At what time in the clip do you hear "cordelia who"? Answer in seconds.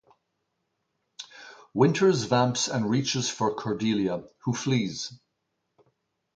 3.53-4.51